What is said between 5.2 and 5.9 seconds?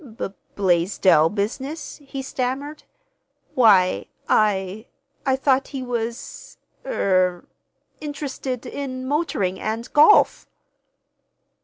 thought he